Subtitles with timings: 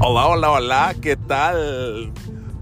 [0.00, 1.54] Olá, olá, olá, que tal?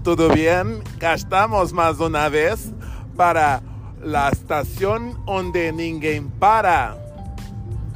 [0.03, 0.81] Tudo bem?
[0.99, 2.73] Cá estamos mais uma vez
[3.15, 3.63] para
[4.03, 6.97] a estação onde ninguém para.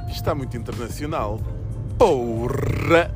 [0.07, 1.41] Está muito internacional.
[1.97, 3.13] Porra!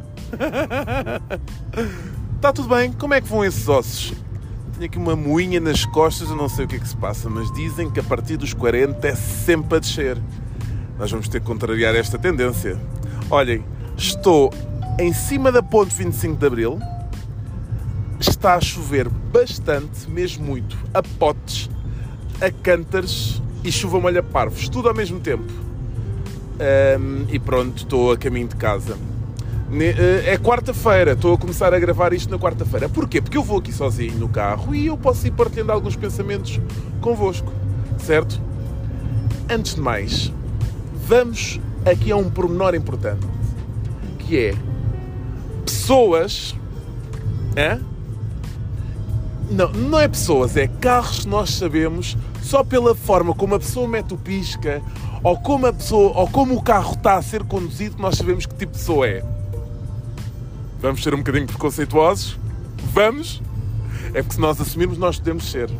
[2.36, 2.91] Está tudo bem?
[2.91, 4.13] Como é que vão esses ossos?
[4.73, 7.29] Tenho aqui uma moinha nas costas, eu não sei o que é que se passa,
[7.29, 10.18] mas dizem que a partir dos 40 é sempre a descer.
[10.99, 12.77] Nós vamos ter que contrariar esta tendência.
[13.31, 13.63] Olhem,
[13.97, 14.53] estou
[14.99, 16.79] em cima da ponte 25 de Abril.
[18.19, 21.69] Está a chover bastante, mesmo muito, a potes,
[22.41, 25.49] a cântaros e chuva molha parvos, tudo ao mesmo tempo.
[27.00, 28.97] Um, e pronto, estou a caminho de casa.
[29.71, 32.89] Eh, é quarta-feira, estou a começar a gravar isto na quarta-feira.
[32.89, 33.22] Porquê?
[33.22, 36.59] Porque eu vou aqui sozinho no carro e eu posso ir partilhando alguns pensamentos
[37.00, 37.53] convosco,
[38.00, 38.41] certo?
[39.50, 40.34] Antes de mais,
[41.10, 43.26] vamos aqui a um pormenor importante,
[44.20, 44.56] que é
[45.66, 46.56] pessoas.
[47.56, 47.80] É?
[49.50, 54.14] Não, não é pessoas, é carros nós sabemos só pela forma como a pessoa mete
[54.14, 54.84] o pisca
[55.24, 58.54] ou como a pessoa ou como o carro está a ser conduzido, nós sabemos que
[58.54, 59.26] tipo de pessoa é.
[60.80, 62.38] Vamos ser um bocadinho preconceituosos?
[62.94, 63.42] Vamos?
[64.14, 65.72] É porque se nós assumirmos, nós podemos ser.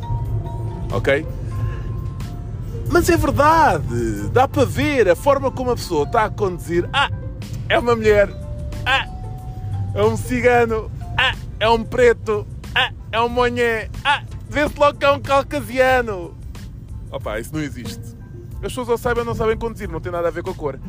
[0.92, 1.24] Ok?
[2.92, 4.30] Mas é verdade!
[4.34, 6.90] Dá para ver a forma como a pessoa está a conduzir.
[6.92, 7.10] Ah!
[7.68, 8.30] É uma mulher!
[8.86, 9.08] Ah!
[9.94, 10.92] É um cigano!
[11.18, 11.36] Ah!
[11.60, 12.48] É um preto!
[12.74, 12.92] Ah!
[13.12, 13.90] É um monhé!
[14.04, 14.24] Ah!
[14.50, 16.36] Vê-se logo que é um caucasiano!
[17.12, 18.18] Opa, isso não existe.
[18.56, 20.56] As pessoas ou sabem ou não sabem conduzir, não tem nada a ver com a
[20.56, 20.80] cor.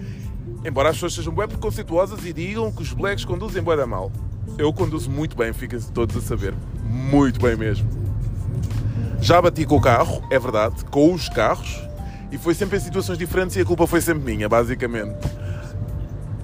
[0.65, 4.11] Embora as pessoas sejam bem preconceituosas e digam que os blacks conduzem bem da mal.
[4.59, 6.55] Eu conduzo muito bem, fiquem-se todos a saber.
[6.83, 7.89] Muito bem mesmo.
[9.21, 11.87] Já bati com o carro, é verdade, com os carros,
[12.31, 15.17] e foi sempre em situações diferentes e a culpa foi sempre minha, basicamente.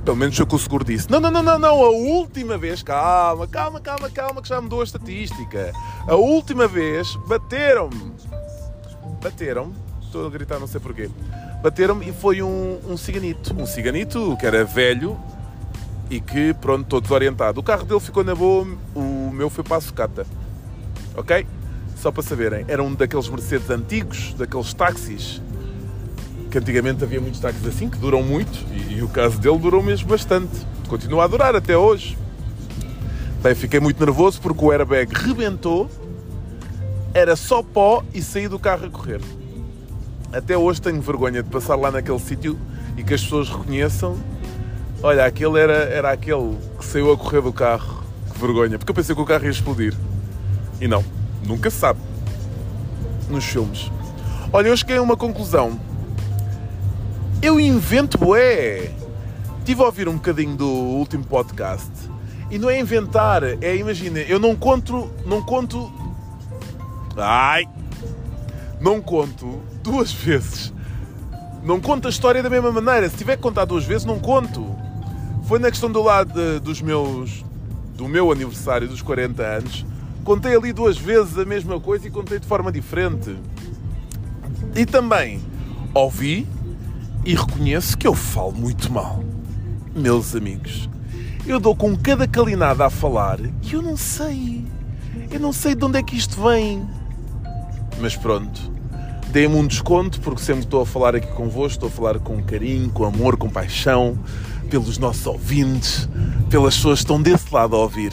[0.05, 1.11] Pelo menos o que o seguro disse.
[1.11, 4.81] Não, não, não, não, não, a última vez, calma, calma, calma, calma, que já mudou
[4.81, 5.73] a estatística.
[6.07, 8.13] A última vez bateram-me.
[9.23, 11.11] Bateram-me, estou a gritar não sei porquê
[11.67, 13.55] bateram-me e foi um, um ciganito.
[13.59, 15.19] Um ciganito que era velho
[16.09, 17.59] e que, pronto, estou desorientado.
[17.59, 20.27] O carro dele ficou na boa, o meu foi para a sucata.
[21.17, 21.45] Ok?
[21.97, 25.43] Só para saberem, era um daqueles Mercedes antigos, daqueles táxis,
[26.51, 29.83] que antigamente havia muitos táxis assim, que duram muito, e, e o caso dele durou
[29.83, 30.67] mesmo bastante.
[30.89, 32.17] Continua a durar até hoje.
[33.43, 35.91] Bem, fiquei muito nervoso porque o airbag rebentou,
[37.13, 39.21] era só pó e saí do carro a correr.
[40.33, 42.59] Até hoje tenho vergonha de passar lá naquele sítio
[42.97, 44.17] e que as pessoas reconheçam.
[45.03, 48.03] Olha, aquele era, era aquele que saiu a correr do carro.
[48.33, 49.95] Que vergonha, porque eu pensei que o carro ia explodir.
[50.81, 51.05] E não,
[51.47, 52.01] nunca se sabe.
[53.31, 53.91] Nos filmes.
[54.53, 55.79] Olha, eu cheguei a uma conclusão.
[57.47, 58.91] Eu invento bué.
[59.61, 61.93] Estive a ouvir um bocadinho do último podcast.
[62.51, 65.93] E não é inventar, é imagina, eu não conto, não conto.
[67.17, 67.69] Ai!
[68.81, 70.73] Não conto duas vezes.
[71.63, 73.09] Não conto a história da mesma maneira.
[73.09, 74.75] Se tiver que contar duas vezes, não conto.
[75.45, 77.45] Foi na questão do lado de, dos meus.
[77.95, 79.87] do meu aniversário dos 40 anos.
[80.25, 83.37] Contei ali duas vezes a mesma coisa e contei de forma diferente.
[84.75, 85.41] E também
[85.95, 86.56] ouvi
[87.27, 89.23] e reconheço que eu falo muito mal.
[89.95, 90.89] Meus amigos,
[91.47, 94.65] eu dou com cada calinada a falar que eu não sei.
[95.31, 96.89] Eu não sei de onde é que isto vem.
[98.01, 98.77] Mas pronto,
[99.37, 102.89] Dê-me um desconto, porque sempre estou a falar aqui convosco, estou a falar com carinho,
[102.91, 104.19] com amor, com paixão,
[104.71, 106.09] pelos nossos ouvintes,
[106.49, 108.13] pelas pessoas que estão desse lado a ouvir.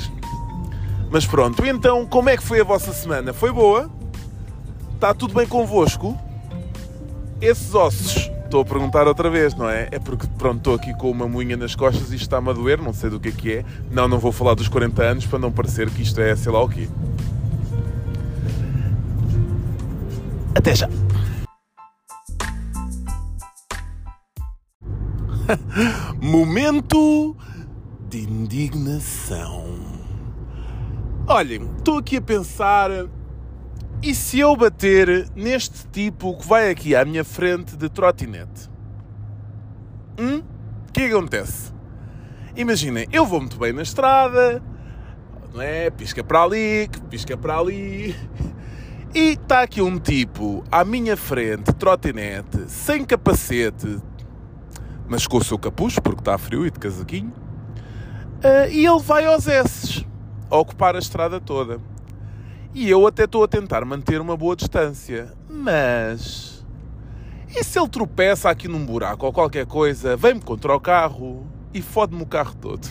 [1.10, 3.32] Mas pronto, então como é que foi a vossa semana?
[3.32, 3.90] Foi boa?
[4.96, 6.18] Está tudo bem convosco?
[7.40, 9.88] Esses ossos, estou a perguntar outra vez, não é?
[9.90, 12.94] É porque pronto, estou aqui com uma moinha nas costas e está-me a doer, não
[12.94, 13.66] sei do que é que é.
[13.90, 16.62] Não, não vou falar dos 40 anos para não parecer que isto é sei lá
[16.62, 16.88] o quê.
[20.54, 20.88] Até já!
[26.22, 27.36] Momento
[28.08, 29.80] de indignação.
[31.26, 32.92] Olhem, estou aqui a pensar.
[34.04, 38.70] E se eu bater neste tipo que vai aqui à minha frente de trotinete?
[40.20, 40.44] Hum?
[40.90, 41.72] O que acontece?
[42.54, 44.62] Imaginem, eu vou muito bem na estrada,
[45.54, 45.90] não é?
[45.90, 48.14] Pisca para ali, pisca para ali.
[49.16, 54.02] E está aqui um tipo à minha frente, trotinete, sem capacete,
[55.08, 57.32] mas com o seu capuz, porque está frio e de casaquinho,
[58.44, 60.06] uh, e ele vai aos S,
[60.50, 61.93] a ocupar a estrada toda.
[62.74, 66.66] E eu até estou a tentar manter uma boa distância, mas
[67.56, 71.84] E se ele tropeça aqui num buraco ou qualquer coisa, vem-me contra o carro e
[71.84, 72.88] fode-me o carro todo?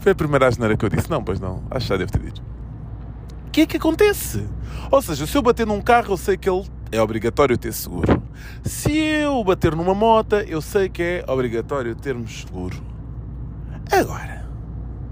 [0.00, 1.10] Foi a primeira asneira que eu disse.
[1.10, 1.64] Não, pois não.
[1.68, 2.42] Acho que já deve ter dito.
[3.48, 4.46] O que é que acontece?
[4.88, 8.22] Ou seja, se eu bater num carro, eu sei que ele é obrigatório ter seguro.
[8.64, 12.80] Se eu bater numa moto, eu sei que é obrigatório termos seguro.
[13.90, 14.48] Agora,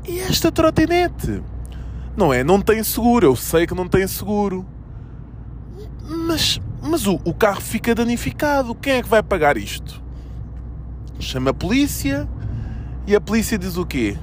[0.06, 1.42] e esta trotinete?
[2.18, 2.42] Não é?
[2.42, 3.24] Não tem seguro.
[3.24, 4.66] Eu sei que não tem seguro.
[6.02, 8.74] Mas, mas o, o carro fica danificado.
[8.74, 10.02] Quem é que vai pagar isto?
[11.20, 12.28] Chama a polícia
[13.06, 14.18] e a polícia diz o quê?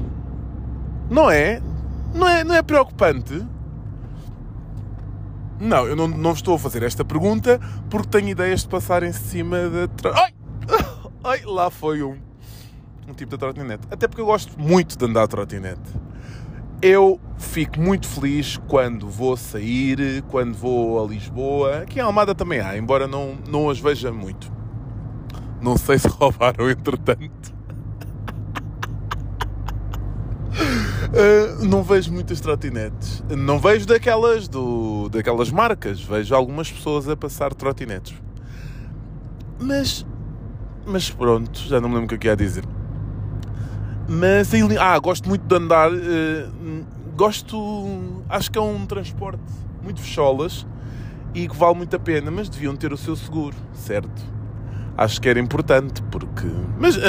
[1.09, 1.61] Não é?
[2.13, 3.47] Não é, não é preocupante?
[5.57, 9.13] Não, eu não, não estou a fazer esta pergunta porque tenho ideias de passar em
[9.13, 9.87] cima da.
[9.87, 10.11] Tra...
[10.15, 10.33] Ai!
[11.23, 11.45] Ai!
[11.45, 12.17] Lá foi um,
[13.07, 13.87] um tipo de trotinete.
[13.89, 15.79] Até porque eu gosto muito de andar a trotinete.
[16.81, 21.79] Eu fico muito feliz quando vou sair, quando vou a Lisboa.
[21.79, 24.51] Aqui em Almada também há, embora não, não as veja muito.
[25.61, 27.55] Não sei se roubaram entretanto.
[31.15, 33.23] Uh, não vejo muitas trotinetes.
[33.29, 36.01] Não vejo daquelas do, daquelas marcas.
[36.01, 38.15] Vejo algumas pessoas a passar trotinetes.
[39.59, 40.05] Mas,
[40.85, 42.65] mas pronto, já não me lembro o que é ia dizer.
[44.07, 45.91] Mas ah, gosto muito de andar.
[45.91, 46.85] Uh,
[47.15, 48.23] gosto.
[48.29, 49.41] Acho que é um transporte
[49.83, 50.65] muito fecholas
[51.33, 54.35] e que vale muito a pena, mas deviam ter o seu seguro, certo?
[54.97, 56.47] acho que era importante, porque.
[56.79, 57.01] Mas uh,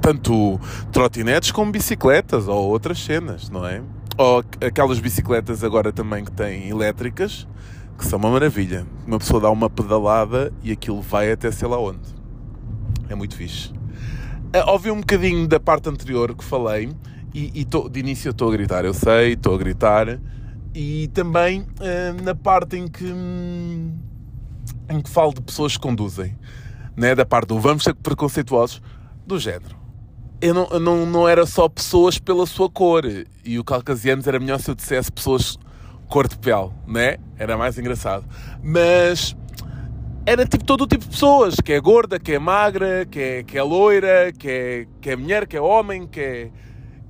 [0.00, 0.60] tanto
[0.92, 3.82] trotinetes como bicicletas ou outras cenas, não é?
[4.16, 7.46] Ou aquelas bicicletas agora também que têm elétricas,
[7.98, 8.86] que são uma maravilha.
[9.06, 12.20] Uma pessoa dá uma pedalada e aquilo vai até sei lá onde.
[13.08, 13.79] É muito fixe.
[14.54, 16.90] Uh, ouvi um bocadinho da parte anterior que falei
[17.32, 20.18] e, e tô, de início estou a gritar, eu sei, estou a gritar.
[20.74, 23.96] E também uh, na parte em que, hum,
[24.88, 26.36] em que falo de pessoas que conduzem
[26.96, 28.82] né, da parte do vamos ser preconceituosos,
[29.26, 29.76] do género.
[30.40, 33.04] Eu não, eu não, não era só pessoas pela sua cor.
[33.44, 35.58] E o Caucasianos era melhor se eu dissesse pessoas
[36.08, 37.18] cor de pele, né?
[37.38, 38.24] Era mais engraçado.
[38.62, 39.36] Mas
[40.26, 43.42] era tipo todo o tipo de pessoas, que é gorda, que é magra, que é,
[43.42, 46.50] que é loira, que é, que é mulher, que é homem, que é,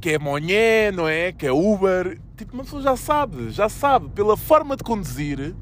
[0.00, 1.32] que é monhé, não é?
[1.32, 2.18] Que é Uber.
[2.36, 5.54] Tipo, uma pessoa já sabe, já sabe, pela forma de conduzir,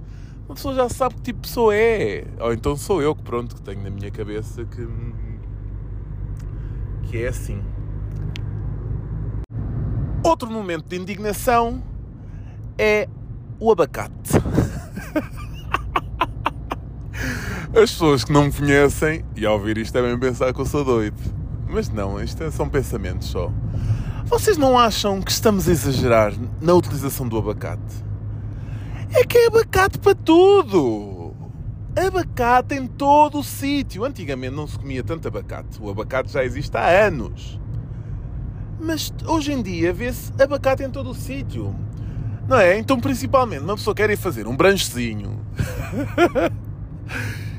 [0.47, 2.25] uma pessoa já sabe que tipo de pessoa é.
[2.41, 4.87] Ou então sou eu que pronto, que tenho na minha cabeça que.
[7.05, 7.62] que é assim.
[10.25, 11.83] Outro momento de indignação
[12.79, 13.09] é
[13.59, 14.33] o abacate.
[17.75, 20.82] As pessoas que não me conhecem e ao ouvir isto devem pensar que eu sou
[20.85, 21.19] doido.
[21.69, 23.53] Mas não, isto é, são pensamentos só.
[24.25, 26.32] Vocês não acham que estamos a exagerar
[26.62, 28.05] na utilização do abacate?
[29.15, 31.35] É que é abacate para tudo.
[31.94, 34.03] Abacate em todo o sítio.
[34.03, 35.79] Antigamente não se comia tanto abacate.
[35.81, 37.61] O abacate já existe há anos.
[38.81, 41.75] Mas hoje em dia vê-se abacate em todo o sítio.
[42.49, 42.79] Não é?
[42.79, 45.38] Então, principalmente, uma pessoa quer ir fazer um branchezinho.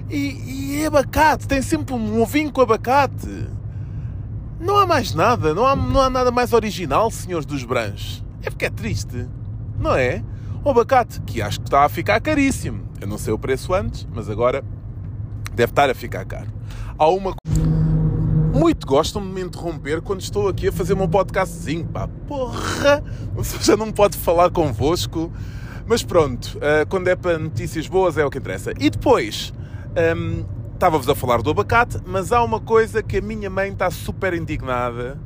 [0.09, 1.47] e, e abacate.
[1.47, 3.47] Tem sempre um ovinho com abacate.
[4.59, 5.53] Não há mais nada.
[5.53, 8.23] Não há, não há nada mais original, senhores dos branches.
[8.41, 9.27] É porque é triste.
[9.79, 10.23] Não é?
[10.63, 12.83] O abacate, que acho que está a ficar caríssimo.
[12.99, 14.63] Eu não sei o preço antes, mas agora
[15.53, 16.47] deve estar a ficar caro.
[16.97, 17.33] Há uma.
[18.53, 22.09] Muito gostam de me interromper quando estou aqui a fazer meu podcastzinho, pá.
[22.27, 23.01] Porra!
[23.35, 25.31] Você já não pode falar convosco.
[25.85, 28.73] Mas pronto, uh, quando é para notícias boas é o que interessa.
[28.79, 29.53] E depois,
[30.15, 33.91] um, estava-vos a falar do abacate, mas há uma coisa que a minha mãe está
[33.91, 35.19] super indignada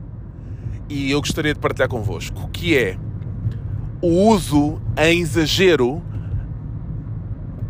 [0.89, 2.97] e eu gostaria de partilhar convosco, que é
[4.01, 6.01] o uso em exagero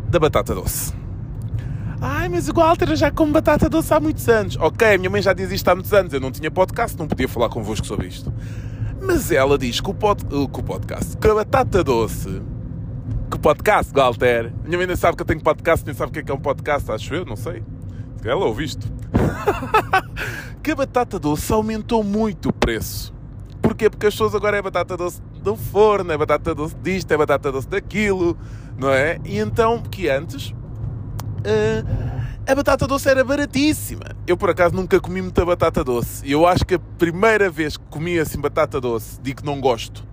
[0.08, 0.92] da batata doce.
[2.00, 4.56] Ai, mas o Walter já como batata doce há muitos anos.
[4.60, 6.12] Ok, a minha mãe já diz isto há muitos anos.
[6.12, 8.32] Eu não tinha podcast, não podia falar convosco sobre isto.
[9.00, 12.42] Mas ela diz que o, pod, que o podcast, que a batata doce,
[13.34, 14.52] que podcast, Walter.
[14.64, 16.30] A minha mãe nem sabe que eu tenho podcast, nem sabe o que é, que
[16.30, 17.64] é um podcast, acho eu, não sei.
[18.22, 18.86] Se ela ouviu isto.
[20.62, 23.12] que a batata doce aumentou muito o preço.
[23.60, 23.90] Porquê?
[23.90, 27.50] Porque as pessoas agora é batata doce do forno, é batata doce disto, é batata
[27.50, 28.38] doce daquilo,
[28.78, 29.18] não é?
[29.24, 34.14] E então, que antes, uh, a batata doce era baratíssima.
[34.28, 36.24] Eu, por acaso, nunca comi muita batata doce.
[36.24, 39.60] E eu acho que a primeira vez que comi assim batata doce, digo que não
[39.60, 40.06] gosto.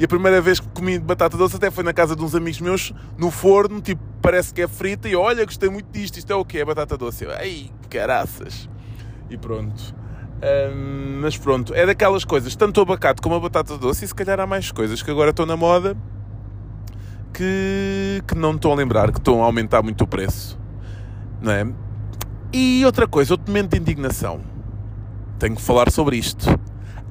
[0.00, 2.58] E a primeira vez que comi batata doce até foi na casa de uns amigos
[2.62, 5.06] meus, no forno, tipo, parece que é frita.
[5.06, 6.60] E olha, gostei muito disto, isto é o quê?
[6.60, 7.24] É batata doce.
[7.24, 8.66] Eu, ai, caraças.
[9.28, 9.94] E pronto.
[11.20, 14.40] Mas pronto, é daquelas coisas, tanto o abacate como a batata doce, e se calhar
[14.40, 15.94] há mais coisas que agora estão na moda
[17.34, 20.58] que, que não estão a lembrar, que estão a aumentar muito o preço.
[21.42, 21.70] Não é?
[22.54, 24.40] E outra coisa, outro momento de indignação.
[25.38, 26.48] Tenho que falar sobre isto.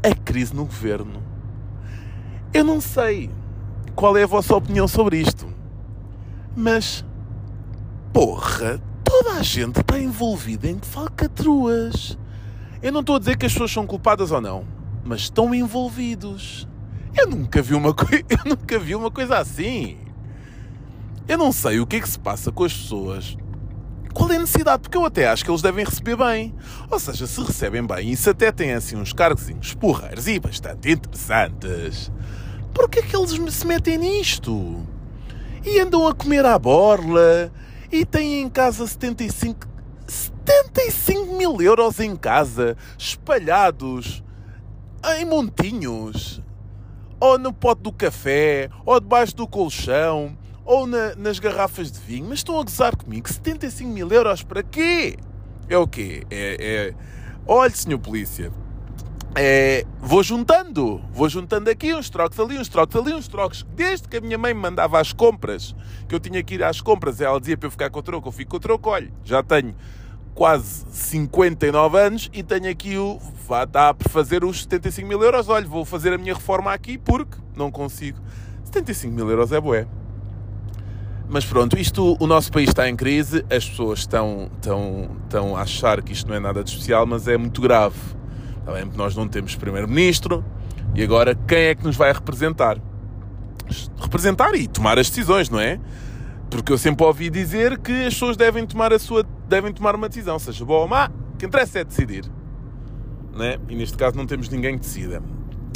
[0.03, 1.28] A crise no governo.
[2.51, 3.29] Eu não sei
[3.95, 5.47] qual é a vossa opinião sobre isto.
[6.55, 7.05] Mas,
[8.11, 12.17] porra, toda a gente está envolvida em falcatruas.
[12.81, 14.65] Eu não estou a dizer que as pessoas são culpadas ou não,
[15.03, 16.67] mas estão envolvidos.
[17.15, 17.89] Eu nunca vi uma,
[18.29, 19.97] eu nunca vi uma coisa assim.
[21.27, 23.37] Eu não sei o que é que se passa com as pessoas.
[24.13, 24.81] Qual é a necessidade?
[24.81, 26.53] Porque eu até acho que eles devem receber bem.
[26.89, 32.11] Ou seja, se recebem bem, isso até tem assim uns cargozinhos porreiros e bastante interessantes.
[32.73, 34.85] Porquê é que eles se metem nisto?
[35.65, 37.51] E andam a comer à borla
[37.91, 39.67] e têm em casa 75,
[40.07, 44.23] 75 mil euros em casa, espalhados
[45.17, 46.41] em montinhos,
[47.19, 50.37] ou no pote do café, ou debaixo do colchão,
[50.69, 52.27] ou na, nas garrafas de vinho.
[52.29, 55.17] Mas estão a gozar comigo, 75 mil euros para quê?
[55.67, 56.23] É o quê?
[56.29, 56.93] É, é...
[57.47, 58.51] Olhe, senhor polícia,
[59.35, 63.65] é, vou juntando, vou juntando aqui uns trocos ali, uns trocos ali, uns trocos.
[63.75, 65.75] Desde que a minha mãe me mandava às compras,
[66.07, 68.27] que eu tinha que ir às compras, ela dizia para eu ficar com o troco,
[68.27, 69.75] eu fico com o troco, olha, já tenho
[70.35, 73.19] quase 59 anos e tenho aqui o.
[73.41, 75.49] Está a fazer os 75 mil euros.
[75.49, 78.19] Olha, vou fazer a minha reforma aqui porque não consigo.
[78.65, 79.88] 75 mil euros é bué.
[81.29, 85.62] Mas pronto, isto, o nosso país está em crise, as pessoas estão, estão, estão a
[85.62, 87.95] achar que isto não é nada de especial, mas é muito grave
[88.69, 88.91] Está bem?
[88.95, 90.45] Nós não temos primeiro-ministro
[90.93, 92.77] e agora quem é que nos vai representar?
[94.00, 95.79] Representar e tomar as decisões, não é?
[96.51, 100.07] Porque eu sempre ouvi dizer que as pessoas devem tomar a sua devem tomar uma
[100.07, 102.25] decisão, seja boa ou má, o que interessa é decidir.
[103.33, 103.57] Não é?
[103.67, 105.24] E neste caso não temos ninguém que decida.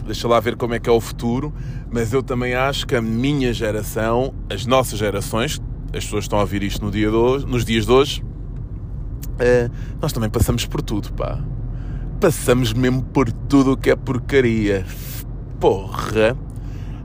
[0.06, 1.54] Deixa lá ver como é que é o futuro,
[1.92, 5.62] mas eu também acho que a minha geração, as nossas gerações,
[5.94, 9.72] as pessoas estão a ouvir isto no dia de hoje, nos dias de hoje, uh,
[10.02, 11.40] nós também passamos por tudo, pá
[12.24, 14.86] passamos mesmo por tudo o que é porcaria.
[15.60, 16.38] Porra!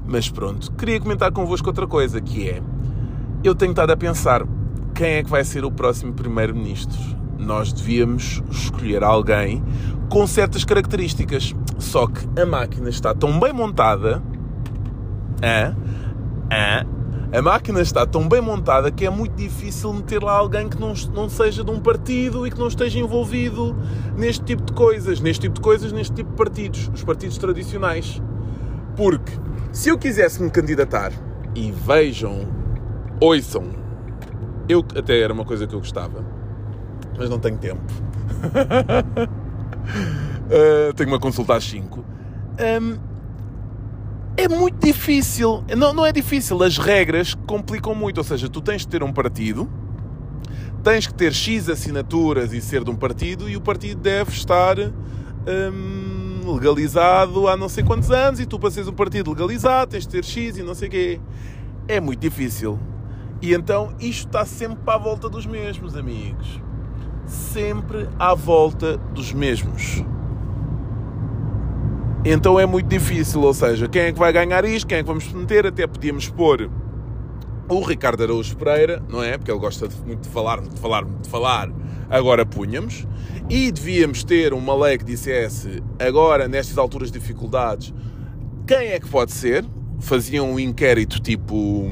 [0.06, 2.62] Mas pronto, queria comentar convosco outra coisa, que é...
[3.42, 4.46] Eu tenho estado a pensar,
[4.94, 6.96] quem é que vai ser o próximo Primeiro-Ministro?
[7.36, 9.60] Nós devíamos escolher alguém
[10.08, 11.52] com certas características.
[11.78, 14.22] Só que a máquina está tão bem montada...
[15.40, 15.72] Ah,
[16.50, 16.84] ah,
[17.30, 20.94] a máquina está tão bem montada que é muito difícil meter lá alguém que não,
[21.14, 23.76] não seja de um partido e que não esteja envolvido
[24.16, 28.22] neste tipo de coisas, neste tipo de coisas, neste tipo de partidos, os partidos tradicionais.
[28.96, 29.32] Porque
[29.72, 31.12] se eu quisesse me candidatar
[31.54, 32.48] e vejam,
[33.20, 33.64] ouçam,
[34.66, 36.24] eu até era uma coisa que eu gostava,
[37.18, 37.82] mas não tenho tempo.
[40.48, 42.04] uh, tenho uma consulta às 5.
[42.80, 42.98] Um,
[44.36, 45.64] é muito difícil.
[45.76, 48.18] Não, não é difícil, as regras complicam muito.
[48.18, 49.68] Ou seja, tu tens de ter um partido,
[50.82, 54.76] tens que ter X assinaturas e ser de um partido, e o partido deve estar
[54.78, 60.06] hum, legalizado há não sei quantos anos, e tu para seres um partido legalizado tens
[60.06, 61.20] de ter X e não sei o quê.
[61.86, 62.78] É muito difícil.
[63.42, 66.60] E então isto está sempre a volta dos mesmos, amigos.
[67.26, 70.04] Sempre à volta dos mesmos
[72.30, 75.06] então é muito difícil, ou seja, quem é que vai ganhar isto, quem é que
[75.06, 76.70] vamos meter, até podíamos pôr
[77.68, 79.36] o Ricardo Araújo Pereira, não é?
[79.36, 81.70] Porque ele gosta de, muito de falar, de falar, de falar,
[82.08, 83.06] agora punhamos.
[83.48, 87.94] E devíamos ter uma lei que dissesse, agora, nestas alturas de dificuldades,
[88.66, 89.64] quem é que pode ser?
[90.00, 91.90] Faziam um inquérito tipo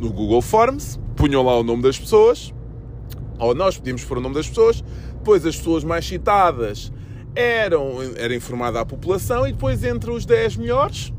[0.00, 2.54] no Google Forms, punham lá o nome das pessoas,
[3.38, 6.92] ou nós podíamos pôr o nome das pessoas, depois as pessoas mais citadas
[7.34, 11.12] eram, era informada a população e depois entre os 10 melhores,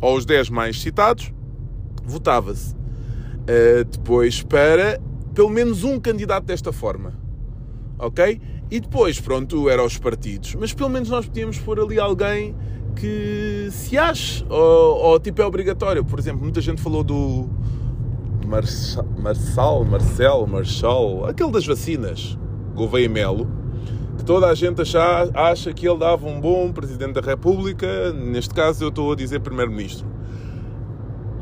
[0.00, 1.32] ou os 10 mais citados,
[2.04, 2.74] votava-se.
[2.74, 5.00] Uh, depois para
[5.34, 7.14] pelo menos um candidato desta forma.
[7.98, 8.40] Ok?
[8.70, 10.54] E depois, pronto, eram os partidos.
[10.54, 12.54] Mas pelo menos nós podíamos pôr ali alguém
[12.94, 16.04] que se ache, ou, ou tipo é obrigatório.
[16.04, 17.48] Por exemplo, muita gente falou do
[18.46, 22.36] Marçal, Marcel, Marshall, aquele das vacinas,
[22.74, 23.57] Gouveia Melo
[24.28, 28.84] toda a gente acha, acha que ele dava um bom Presidente da República, neste caso
[28.84, 30.06] eu estou a dizer Primeiro-Ministro.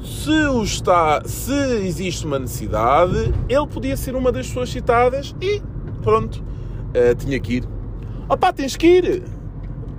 [0.04, 0.30] Se,
[0.62, 1.52] está, se
[1.84, 5.60] existe uma necessidade, ele podia ser uma das pessoas citadas e
[6.00, 7.64] pronto, uh, tinha que ir.
[8.28, 9.24] Opá, tens que ir!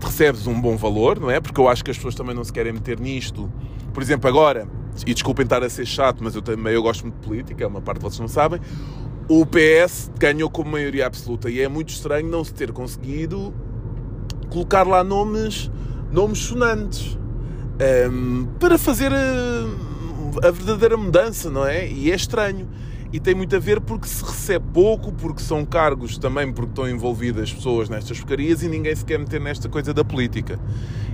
[0.01, 1.41] Recebes um bom valor, não é?
[1.41, 3.51] Porque eu acho que as pessoas também não se querem meter nisto.
[3.93, 4.65] Por exemplo, agora,
[5.05, 7.67] e desculpem estar a ser chato, mas eu também eu gosto muito de política, é
[7.67, 8.61] uma parte de vocês não sabem
[9.29, 13.53] o PS ganhou com maioria absoluta e é muito estranho não se ter conseguido
[14.49, 15.69] colocar lá nomes,
[16.11, 17.17] nomes sonantes
[18.09, 21.89] um, para fazer a, a, verdadeira mudança, não é?
[21.89, 22.67] E é estranho.
[23.11, 26.89] e tem muito a ver porque se recebe pouco, porque são cargos também, porque estão
[26.89, 30.57] envolvidas pessoas nestas porcarias e ninguém se quer meter nesta coisa da política.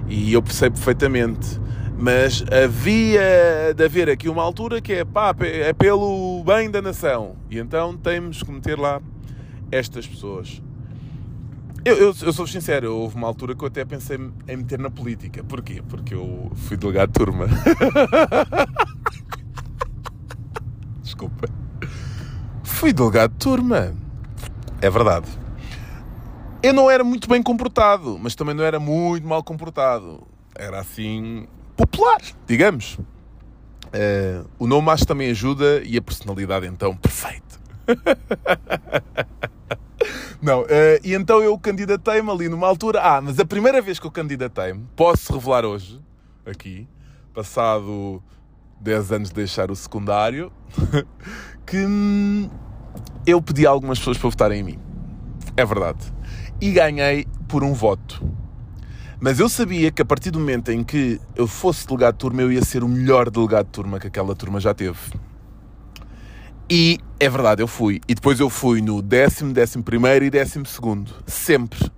[0.08, 1.60] E eu percebo perfeitamente.
[2.04, 7.38] Mas havia de haver aqui uma altura que é pá, é pelo bem da nação.
[7.50, 9.02] E então temos que meter lá
[9.72, 10.62] estas pessoas.
[11.86, 14.18] Eu, eu, eu sou sincero, houve uma altura que eu até pensei
[14.50, 15.46] em meter na política.
[15.46, 15.82] Porquê?
[15.88, 17.48] Porque eu fui delegado de turma.
[21.02, 21.48] Desculpa.
[22.64, 23.96] Fui delegado de turma.
[24.82, 25.30] É verdade.
[26.62, 30.28] Eu não era muito bem comportado, mas também não era muito mal comportado.
[30.54, 32.98] Era assim, popular, digamos.
[33.94, 37.62] Uh, o nome acho também ajuda e a personalidade então, perfeito.
[40.42, 40.66] Não, uh,
[41.04, 43.00] e então eu candidatei-me ali numa altura.
[43.02, 46.02] Ah, mas a primeira vez que eu candidatei-me, posso revelar hoje,
[46.46, 46.88] aqui,
[47.34, 48.22] passado
[48.82, 50.52] 10 anos de deixar o secundário,
[51.66, 52.50] que hum,
[53.26, 54.80] eu pedi a algumas pessoas para votarem em mim.
[55.56, 56.00] É verdade.
[56.60, 58.43] E ganhei por um voto.
[59.24, 62.42] Mas eu sabia que a partir do momento em que eu fosse delegado de turma,
[62.42, 65.00] eu ia ser o melhor delegado de turma que aquela turma já teve.
[66.70, 68.02] E é verdade, eu fui.
[68.06, 71.14] E depois eu fui no décimo, décimo primeiro e décimo segundo.
[71.26, 71.90] Sempre.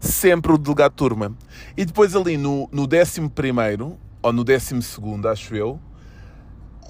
[0.00, 1.36] Sempre o delegado de turma.
[1.76, 5.78] E depois ali no, no décimo primeiro, ou no décimo segundo, acho eu,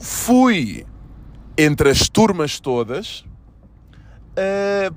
[0.00, 0.86] fui
[1.58, 3.24] entre as turmas todas,
[4.38, 4.94] uh,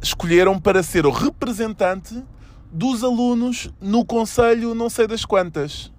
[0.00, 2.22] escolheram para ser o representante
[2.70, 5.92] dos alunos no conselho não sei das quantas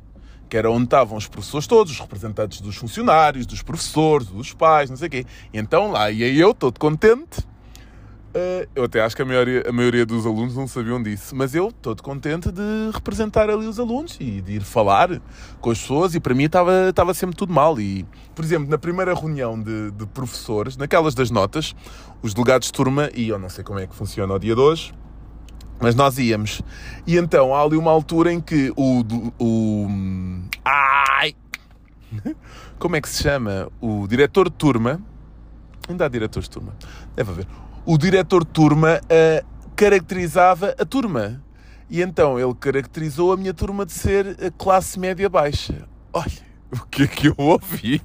[0.52, 4.90] que era onde estavam os professores todos, os representantes dos funcionários, dos professores, dos pais,
[4.90, 5.26] não sei o quê.
[5.54, 7.40] E então lá ia eu, todo contente.
[7.40, 11.56] Uh, eu até acho que a maioria, a maioria dos alunos não sabiam disso, mas
[11.56, 12.62] eu todo contente de
[12.94, 15.22] representar ali os alunos e de ir falar
[15.62, 16.16] com as pessoas.
[16.16, 17.80] E para mim estava, estava sempre tudo mal.
[17.80, 21.74] E, por exemplo, na primeira reunião de, de professores, naquelas das notas,
[22.22, 24.60] os delegados de turma, e eu não sei como é que funciona o dia de
[24.60, 24.94] hoje,
[25.82, 26.62] mas nós íamos.
[27.08, 29.04] E então há ali uma altura em que o.
[29.40, 29.88] o
[30.64, 31.36] ai!
[32.78, 33.70] Como é que se chama?
[33.82, 35.02] O diretor de turma.
[35.90, 36.76] Ainda há diretores de turma.
[37.16, 37.48] Deve haver.
[37.86, 41.44] O diretor de turma uh, caracterizava a turma.
[41.90, 45.88] E então ele caracterizou a minha turma de ser a classe média baixa.
[46.14, 46.32] Olha,
[46.72, 48.02] o que é que eu ouvi?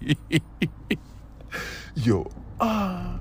[1.95, 2.31] E eu.
[2.59, 3.17] Ah,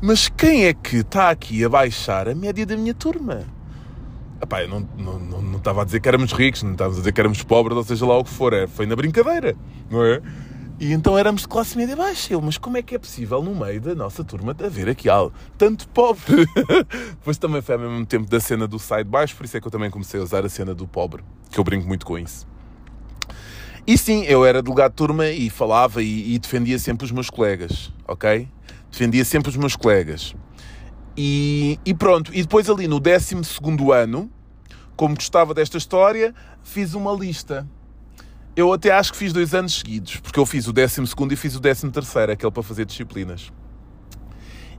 [0.00, 3.55] mas quem é que está aqui a baixar a média da minha turma?
[4.40, 6.96] Epá, eu não, não, não, não estava a dizer que éramos ricos, não estava a
[6.96, 9.56] dizer que éramos pobres, ou seja lá o que for, é, foi na brincadeira,
[9.90, 10.20] não é?
[10.78, 12.34] E então éramos de classe média baixa.
[12.34, 15.32] Eu, mas como é que é possível no meio da nossa turma haver aqui algo
[15.56, 16.46] tanto pobre?
[17.16, 19.66] Depois também foi ao mesmo tempo da cena do side baixo, por isso é que
[19.66, 22.46] eu também comecei a usar a cena do pobre, que eu brinco muito com isso.
[23.86, 27.30] E sim, eu era delegado de turma e falava e, e defendia sempre os meus
[27.30, 28.46] colegas, ok?
[28.90, 30.34] Defendia sempre os meus colegas.
[31.16, 33.36] E, e pronto, e depois ali no 12
[33.94, 34.30] ano,
[34.94, 37.66] como gostava desta história, fiz uma lista.
[38.54, 41.56] Eu até acho que fiz dois anos seguidos, porque eu fiz o 12 e fiz
[41.56, 41.86] o 13,
[42.32, 43.52] aquele para fazer disciplinas.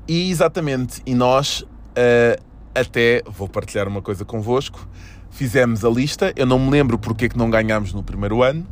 [0.08, 2.42] E exatamente, e nós uh,
[2.74, 4.88] até, vou partilhar uma coisa convosco,
[5.30, 8.66] fizemos a lista, eu não me lembro porque é que não ganhámos no primeiro ano,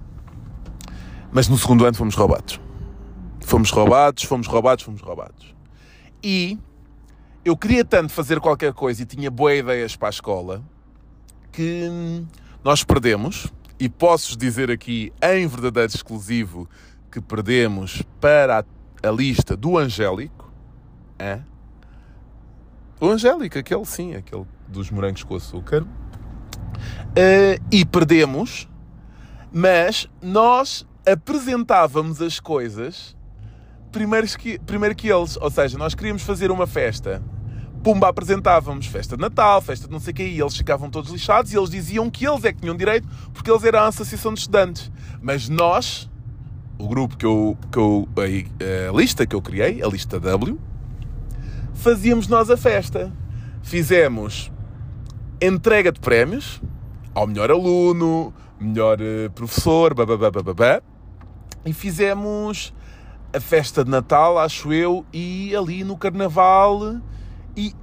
[1.31, 2.59] mas no segundo ano fomos roubados.
[3.41, 5.53] Fomos roubados, fomos roubados, fomos roubados.
[6.23, 6.57] E
[7.45, 10.63] eu queria tanto fazer qualquer coisa e tinha boas ideias para a escola
[11.51, 12.25] que
[12.63, 16.67] nós perdemos, e posso dizer aqui em verdadeiro exclusivo
[17.11, 20.51] que perdemos para a, a lista do Angélico.
[21.19, 21.41] É?
[22.99, 25.83] O Angélico, aquele sim, aquele dos morangos com açúcar.
[25.83, 28.67] Uh, e perdemos,
[29.53, 33.15] mas nós apresentávamos as coisas
[33.91, 35.37] primeiro que, primeiro que eles.
[35.37, 37.21] Ou seja, nós queríamos fazer uma festa
[37.85, 41.11] pumba, apresentávamos festa de Natal, festa de não sei o quê, e eles ficavam todos
[41.11, 44.33] lixados e eles diziam que eles é que tinham direito porque eles eram a associação
[44.33, 44.91] de estudantes.
[45.21, 46.09] Mas nós,
[46.79, 50.59] o grupo que eu, que eu a, lista que eu criei, a lista W,
[51.75, 53.13] fazíamos nós a festa.
[53.61, 54.51] Fizemos
[55.39, 56.59] entrega de prémios
[57.13, 60.81] ao melhor aluno, melhor eh, professor, babá,
[61.63, 62.73] e fizemos
[63.31, 66.99] a festa de Natal, acho eu, e ali no Carnaval
[67.55, 67.73] e,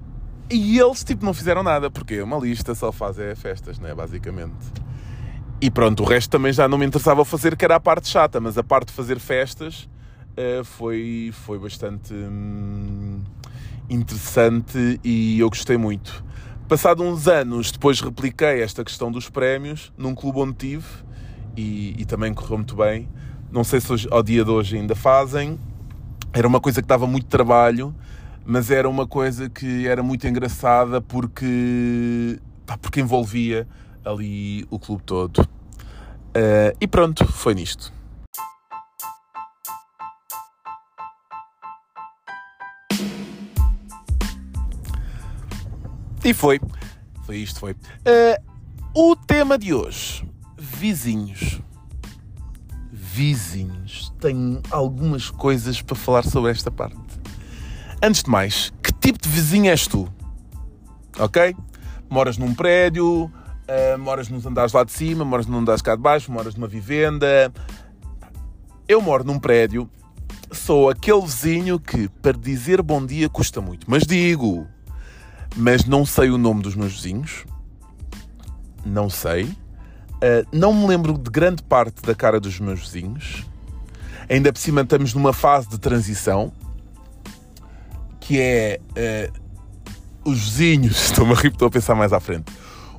[0.51, 3.95] e eles, tipo, não fizeram nada, porque uma lista só faz é festas, né?
[3.95, 4.53] Basicamente.
[5.61, 8.41] E pronto, o resto também já não me interessava fazer, que era a parte chata,
[8.41, 9.89] mas a parte de fazer festas
[10.37, 13.23] uh, foi, foi bastante hum,
[13.89, 16.25] interessante e eu gostei muito.
[16.69, 20.87] Passado uns anos, depois repliquei esta questão dos prémios num clube onde tive
[21.57, 23.09] e, e também correu muito bem.
[23.51, 25.59] Não sei se hoje, ao dia de hoje ainda fazem,
[26.33, 27.95] Era uma coisa que dava muito trabalho,
[28.45, 33.67] mas era uma coisa que era muito engraçada porque, pá, porque envolvia
[34.05, 35.39] ali o clube todo.
[35.41, 37.93] Uh, e pronto, foi nisto.
[46.25, 46.61] E foi.
[47.25, 47.73] Foi isto, foi.
[47.73, 48.53] Uh,
[48.95, 50.25] o tema de hoje:
[50.57, 51.61] vizinhos.
[52.93, 54.13] Vizinhos.
[54.21, 57.12] Tenho algumas coisas para falar sobre esta parte.
[58.05, 60.13] Antes de mais, que tipo de vizinho és tu?
[61.21, 61.55] Ok?
[62.11, 66.03] Moras num prédio, uh, moras nos andares lá de cima, moras nos andares cá de
[66.03, 67.53] baixo, moras numa vivenda.
[68.89, 69.89] Eu moro num prédio,
[70.51, 73.89] sou aquele vizinho que, para dizer bom dia, custa muito.
[73.89, 74.67] Mas digo,
[75.55, 77.45] mas não sei o nome dos meus vizinhos.
[78.85, 79.45] Não sei.
[79.45, 83.47] Uh, não me lembro de grande parte da cara dos meus vizinhos.
[84.29, 86.53] Ainda por cima estamos numa fase de transição
[88.23, 92.53] que é uh, os vizinhos, estou-me a rir, estou a pensar mais à frente.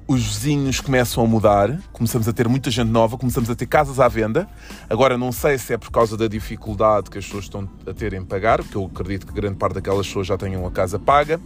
[0.06, 4.02] Os vizinhos começam a mudar, começamos a ter muita gente nova, começamos a ter casas
[4.02, 4.48] à venda.
[4.90, 8.14] Agora não sei se é por causa da dificuldade que as pessoas estão a ter
[8.14, 11.40] em pagar, porque eu acredito que grande parte daquelas pessoas já tenham a casa paga,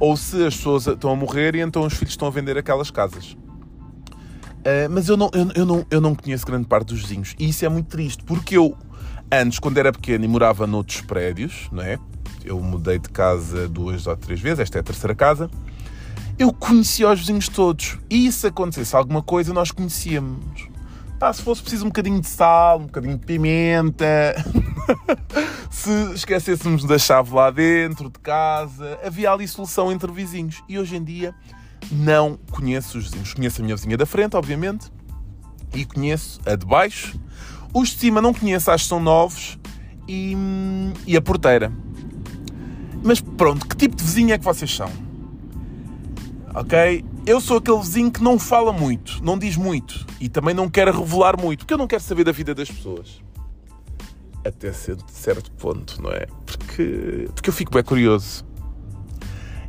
[0.00, 2.90] ou se as pessoas estão a morrer e então os filhos estão a vender aquelas
[2.90, 3.36] casas.
[4.62, 7.48] Uh, mas eu não, eu, eu, não, eu não conheço grande parte dos vizinhos e
[7.48, 8.76] isso é muito triste, porque eu,
[9.30, 11.98] antes, quando era pequeno e morava noutros prédios, não é?
[12.44, 15.50] Eu mudei de casa duas ou três vezes, esta é a terceira casa.
[16.38, 20.72] Eu conhecia os vizinhos todos e se acontecesse alguma coisa, nós conhecíamos.
[21.32, 24.34] Se fosse preciso um bocadinho de sal, um bocadinho de pimenta,
[25.70, 30.64] se esquecêssemos da chave lá dentro de casa, havia ali solução entre vizinhos.
[30.68, 31.32] E hoje em dia
[31.92, 33.34] não conheço os vizinhos.
[33.34, 34.90] Conheço a minha vizinha da frente, obviamente,
[35.72, 37.16] e conheço a de baixo.
[37.72, 39.58] Os de cima não conheço, acho que são novos,
[40.08, 40.36] e,
[41.06, 41.72] e a porteira.
[43.02, 44.90] Mas pronto, que tipo de vizinho é que vocês são?
[46.54, 47.04] Ok?
[47.26, 50.88] Eu sou aquele vizinho que não fala muito, não diz muito e também não quer
[50.88, 53.20] revelar muito, porque eu não quero saber da vida das pessoas.
[54.44, 56.26] Até certo ponto, não é?
[56.44, 58.44] Porque, porque eu fico bem curioso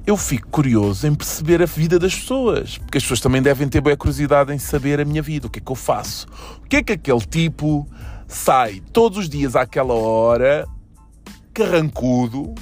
[0.06, 2.78] eu fico curioso em perceber a vida das pessoas.
[2.78, 5.60] Porque as pessoas também devem ter boa curiosidade em saber a minha vida, o que
[5.60, 6.28] é que eu faço.
[6.64, 7.88] O que é que aquele tipo
[8.28, 10.68] sai todos os dias àquela hora,
[11.54, 12.54] carrancudo,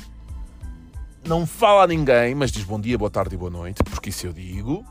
[1.25, 4.27] não fala a ninguém, mas diz bom dia, boa tarde e boa noite, porque isso
[4.27, 4.85] eu digo.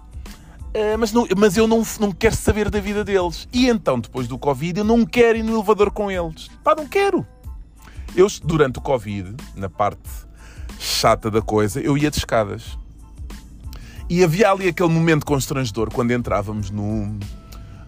[0.73, 3.49] Uh, mas, não, mas eu não, não quero saber da vida deles.
[3.53, 6.49] E então, depois do Covid, eu não quero ir no elevador com eles.
[6.63, 7.27] Pá, não quero.
[8.15, 10.09] Eu, durante o Covid, na parte
[10.79, 12.79] chata da coisa, eu ia de escadas.
[14.09, 17.19] E havia ali aquele momento constrangedor quando entrávamos no,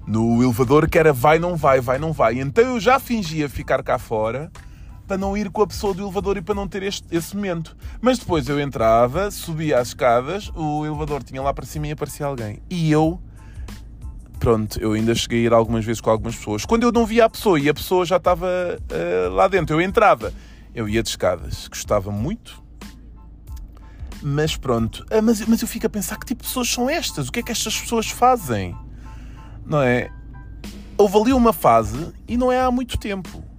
[0.06, 2.40] no elevador que era vai, não vai, vai, não vai.
[2.40, 4.50] Então eu já fingia ficar cá fora
[5.12, 7.76] para não ir com a pessoa do elevador e para não ter este, esse momento.
[8.00, 12.24] Mas depois eu entrava, subia as escadas, o elevador tinha lá para cima e aparecia
[12.24, 12.62] alguém.
[12.70, 13.20] E eu,
[14.38, 16.64] pronto, eu ainda cheguei a ir algumas vezes com algumas pessoas.
[16.64, 19.82] Quando eu não via a pessoa e a pessoa já estava uh, lá dentro, eu
[19.82, 20.32] entrava,
[20.74, 21.68] eu ia de escadas.
[21.68, 22.62] Gostava muito,
[24.22, 27.28] mas pronto, ah, mas, mas eu fico a pensar que tipo de pessoas são estas?
[27.28, 28.74] O que é que estas pessoas fazem?
[29.66, 30.10] Não é?
[30.96, 33.51] Houve ali uma fase, e não é há muito tempo,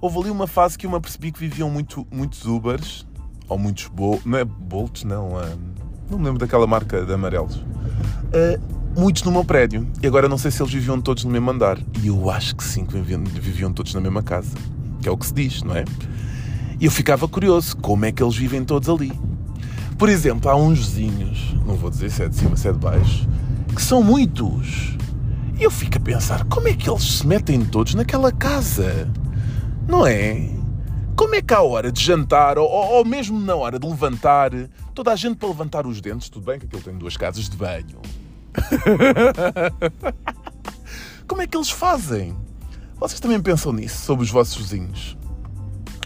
[0.00, 3.06] houve ali uma fase que eu me percebi que viviam muito, muitos Ubers,
[3.48, 3.90] ou muitos
[4.24, 5.58] não é Bolts, não, uh,
[6.10, 7.56] não me lembro daquela marca de amarelos.
[7.56, 8.60] Uh,
[8.98, 9.86] muitos no meu prédio.
[10.02, 11.78] E agora não sei se eles viviam todos no mesmo andar.
[12.02, 14.54] E eu acho que sim, que viviam, viviam todos na mesma casa.
[15.00, 15.84] Que é o que se diz, não é?
[16.80, 19.12] E eu ficava curioso, como é que eles vivem todos ali?
[19.96, 22.78] Por exemplo, há uns vizinhos, não vou dizer se é de cima, se é de
[22.78, 23.28] baixo,
[23.74, 24.96] que são muitos.
[25.58, 29.10] E eu fico a pensar, como é que eles se metem todos naquela casa?
[29.88, 30.48] Não é?
[31.16, 34.50] Como é que à hora de jantar, ou, ou mesmo na hora de levantar,
[34.94, 37.56] toda a gente para levantar os dentes, tudo bem que aquilo tem duas casas de
[37.56, 37.98] banho.
[41.26, 42.36] Como é que eles fazem?
[42.96, 45.16] Vocês também pensam nisso, sobre os vossos vizinhos?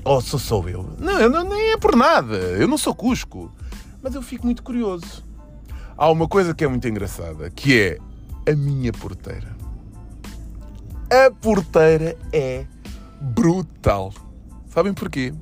[0.05, 0.95] Ou sou só eu?
[0.99, 2.37] Não, eu não, nem é por nada.
[2.37, 3.53] Eu não sou Cusco
[4.03, 5.25] mas eu fico muito curioso.
[5.97, 7.99] Há uma coisa que é muito engraçada, que é
[8.51, 9.55] a minha porteira.
[11.09, 12.67] A porteira é
[13.23, 14.13] brutal.
[14.67, 15.33] Sabem porquê?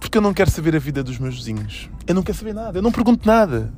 [0.00, 1.90] Porque eu não quero saber a vida dos meus vizinhos.
[2.06, 3.72] Eu não quero saber nada, eu não pergunto nada.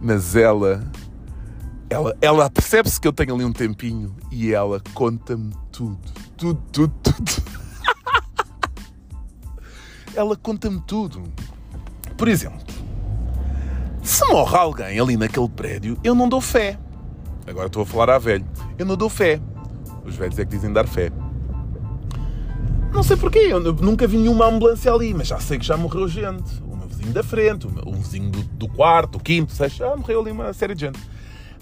[0.00, 0.84] Mas ela,
[1.88, 5.98] ela, ela percebe-se que eu tenho ali um tempinho e ela conta-me tudo.
[6.36, 7.42] Tudo, tudo, tudo.
[10.14, 11.22] ela conta-me tudo.
[12.16, 12.60] Por exemplo,
[14.02, 16.78] se morre alguém ali naquele prédio, eu não dou fé.
[17.46, 18.44] Agora estou a falar à velho.
[18.76, 19.40] Eu não dou fé.
[20.04, 21.10] Os velhos é que dizem dar fé.
[22.92, 26.08] Não sei porquê, eu nunca vi nenhuma ambulância ali, mas já sei que já morreu
[26.08, 26.62] gente.
[26.62, 29.86] O meu vizinho da frente, o, meu, o vizinho do, do quarto, o quinto, seja,
[29.86, 30.98] já morreu ali uma série de gente.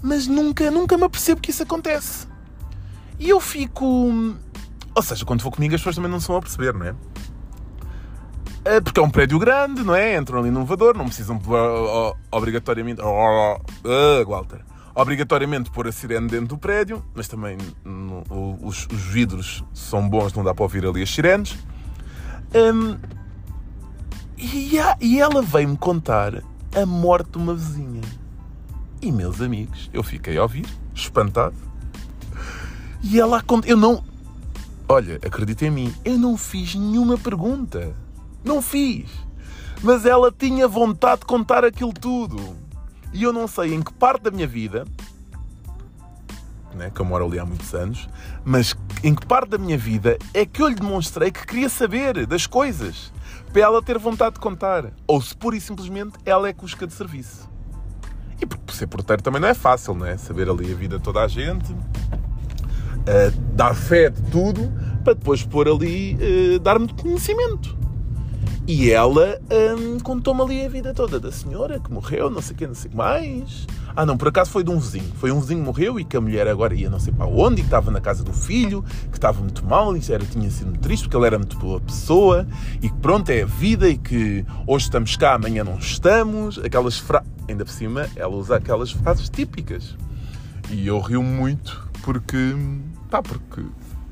[0.01, 2.27] Mas nunca, nunca me apercebo que isso acontece.
[3.19, 3.85] E eu fico.
[4.95, 6.95] Ou seja, quando vou comigo as pessoas também não se vão a perceber, não é?
[8.65, 10.17] Eh, porque é um prédio grande, não é?
[10.17, 11.41] Entram ali no elevador, não precisam
[12.31, 13.01] obrigatoriamente.
[13.01, 14.61] Uh, Walter.
[14.97, 17.55] Obrigatoriamente pôr a sirene dentro do prédio, mas também
[17.85, 18.23] no,
[18.63, 21.55] os, os, vidros são bons, não dá para ouvir ali as sirenes.
[22.55, 22.97] Um,
[24.35, 26.41] e, a, e ela veio-me contar
[26.75, 28.01] a morte de uma vizinha.
[28.99, 31.55] E meus amigos, eu fiquei a ouvir, espantado.
[33.03, 34.03] E ela eu não.
[34.89, 37.95] Olha, acreditem em mim, eu não fiz nenhuma pergunta.
[38.43, 39.11] Não fiz.
[39.83, 42.65] Mas ela tinha vontade de contar aquilo tudo.
[43.17, 44.85] E eu não sei em que parte da minha vida,
[46.75, 48.07] né, que eu moro ali há muitos anos,
[48.45, 52.27] mas em que parte da minha vida é que eu lhe demonstrei que queria saber
[52.27, 53.11] das coisas.
[53.51, 54.93] Para ela ter vontade de contar.
[55.07, 57.49] Ou se pura e simplesmente ela é cusca de serviço.
[58.39, 60.15] E porque ser porteiro também não é fácil, não é?
[60.15, 64.71] Saber ali a vida de toda a gente, uh, dar fé de tudo,
[65.03, 66.15] para depois pôr ali,
[66.55, 67.75] uh, dar-me conhecimento.
[68.67, 69.39] E ela
[69.79, 72.75] hum, contou-me ali a vida toda da senhora que morreu, não sei o que, não
[72.75, 73.65] sei o que mais.
[73.95, 75.09] Ah, não, por acaso foi de um vizinho.
[75.15, 77.61] Foi um vizinho que morreu e que a mulher agora ia não sei para onde,
[77.61, 80.67] e que estava na casa do filho, que estava muito mal, e era, tinha sido
[80.67, 82.45] muito triste porque ele era muito boa pessoa,
[82.81, 86.59] e que pronto, é a vida, e que hoje estamos cá, amanhã não estamos.
[86.59, 87.29] Aquelas frases.
[87.47, 89.95] Ainda por cima, ela usa aquelas frases típicas.
[90.69, 92.53] E eu rio muito porque.
[93.09, 93.63] pá, porque.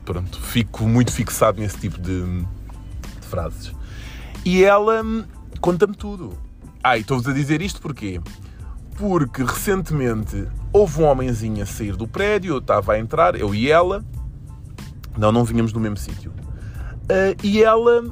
[0.06, 3.74] pronto, fico muito fixado nesse tipo de, de frases.
[4.46, 5.04] E ela
[5.60, 6.38] conta-me tudo.
[6.84, 8.22] Ah, e estou-vos a dizer isto porquê?
[8.96, 13.72] Porque recentemente houve um homenzinho a sair do prédio, eu estava a entrar, eu e
[13.72, 14.06] ela.
[15.18, 16.32] Não, não vinhamos no mesmo sítio.
[17.06, 18.04] Uh, e ela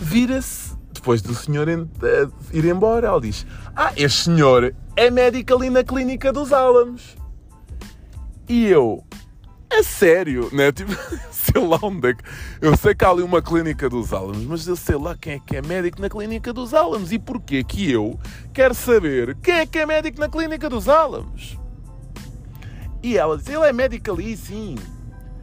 [0.00, 5.70] vira-se, depois do senhor uh, ir embora, ela diz: Ah, este senhor é médico ali
[5.70, 7.16] na clínica dos Álamos.
[8.48, 9.02] E eu,
[9.78, 10.72] a sério, né?
[10.72, 10.92] Tipo,
[11.30, 12.24] sei lá onde é que.
[12.60, 15.38] Eu sei que há ali uma clínica dos Álamos, mas eu sei lá quem é
[15.38, 18.18] que é médico na clínica dos Álamos e porquê que eu
[18.52, 21.58] quero saber quem é que é médico na clínica dos Álamos.
[23.02, 24.76] E ela diz: ele é médico ali, sim.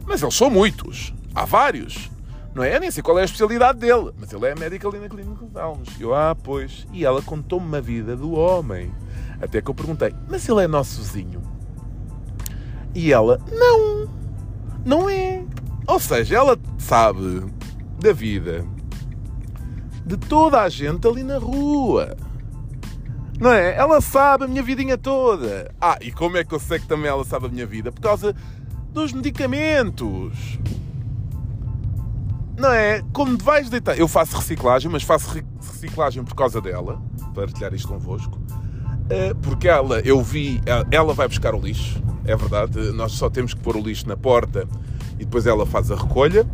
[0.04, 1.14] Mas eles são muitos.
[1.34, 2.10] Há vários.
[2.54, 2.76] Não é?
[2.76, 5.44] Eu nem sei qual é a especialidade dele, mas ele é médico ali na clínica
[5.44, 5.88] dos Álamos.
[5.98, 6.86] E eu, ah, pois.
[6.92, 8.92] E ela contou-me a vida do homem.
[9.40, 11.40] Até que eu perguntei: mas ele é nosso vizinho?
[12.94, 14.21] E ela: não.
[14.84, 15.42] Não é.
[15.86, 17.44] Ou seja, ela sabe
[18.00, 18.64] da vida
[20.04, 22.16] de toda a gente ali na rua.
[23.40, 23.74] Não é?
[23.76, 25.74] Ela sabe a minha vidinha toda.
[25.80, 27.90] Ah, e como é que eu sei que também ela sabe a minha vida?
[27.90, 28.34] Por causa
[28.92, 30.58] dos medicamentos.
[32.56, 33.02] Não é?
[33.12, 33.98] Quando vais deitar.
[33.98, 37.00] Eu faço reciclagem, mas faço reciclagem por causa dela.
[37.34, 38.38] Partilhar isto convosco.
[39.12, 42.92] Eh, porque ela, eu vi, ela vai buscar o lixo é verdade.
[42.92, 44.66] Nós só temos que pôr o lixo na porta
[45.14, 46.46] e depois ela faz a recolha.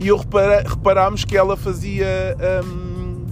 [0.00, 2.36] E eu repara, reparámos que ela fazia.
[2.64, 3.26] Hum,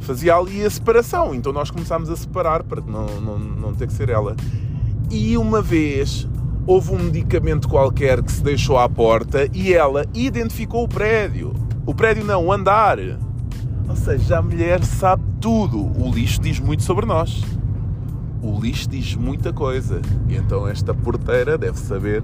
[0.00, 1.34] fazia ali a separação.
[1.34, 4.36] Então nós começámos a separar para não, não, não ter que ser ela.
[5.10, 6.28] E uma vez
[6.66, 11.54] houve um medicamento qualquer que se deixou à porta e ela identificou o prédio.
[11.84, 12.98] O prédio não, o andar.
[13.88, 15.78] Ou seja, a mulher sabe tudo.
[16.00, 17.42] O lixo diz muito sobre nós
[18.46, 20.00] o lixo diz muita coisa.
[20.28, 22.22] E então esta porteira deve saber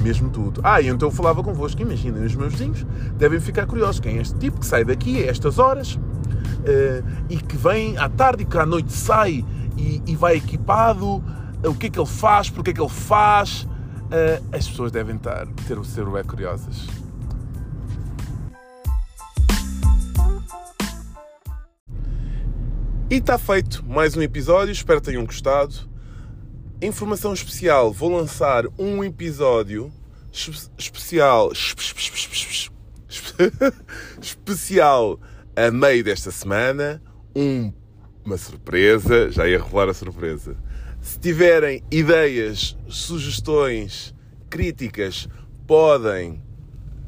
[0.00, 0.60] mesmo tudo.
[0.62, 4.00] Ah, e então eu falava convosco, imaginem, os meus vizinhos devem ficar curiosos.
[4.00, 8.08] Quem é este tipo que sai daqui a estas horas uh, e que vem à
[8.08, 9.44] tarde e que à noite sai
[9.76, 11.16] e, e vai equipado?
[11.16, 12.50] Uh, o que é que ele faz?
[12.50, 13.62] Porque é que ele faz?
[14.04, 17.03] Uh, as pessoas devem estar, ter o ser bem curiosas.
[23.14, 25.72] E está feito mais um episódio, espero que tenham gostado.
[26.82, 29.92] Informação especial, vou lançar um episódio
[30.76, 31.52] especial
[34.20, 35.20] especial
[35.54, 37.00] a meio desta semana,
[37.36, 37.72] um,
[38.24, 40.56] uma surpresa, já ia revelar a surpresa.
[41.00, 44.12] Se tiverem ideias, sugestões,
[44.50, 45.28] críticas,
[45.68, 46.42] podem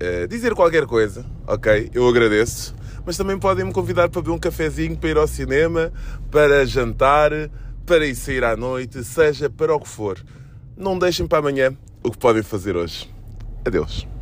[0.01, 1.91] uh, dizer qualquer coisa, ok?
[1.93, 5.93] Eu agradeço mas também podem me convidar para beber um cafezinho, para ir ao cinema,
[6.31, 7.31] para jantar,
[7.87, 10.19] para ir sair à noite, seja para o que for.
[10.77, 13.09] Não deixem para amanhã o que podem fazer hoje.
[13.65, 14.16] Adeus.